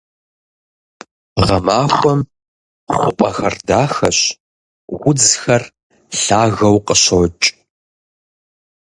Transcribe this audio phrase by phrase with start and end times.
[1.45, 2.19] Гъэмахуэм
[2.97, 4.19] хъупӀэхэр дахэщ,
[5.07, 5.63] удзхэр
[6.21, 7.45] лъагэу къыщокӀ.